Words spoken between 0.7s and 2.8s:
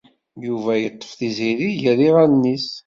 yeṭṭef Tiziri gar iɣallen-is.